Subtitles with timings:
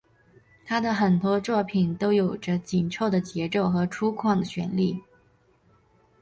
[0.65, 4.99] 他的很多作品有着紧凑的节奏和粗犷的旋律。